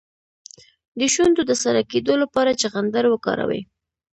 د 0.99 1.01
شونډو 1.13 1.41
د 1.49 1.51
سره 1.63 1.79
کیدو 1.91 2.13
لپاره 2.23 2.57
چغندر 2.61 3.03
وکاروئ 3.09 3.61